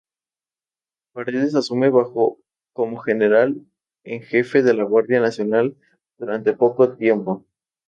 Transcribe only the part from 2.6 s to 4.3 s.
como General en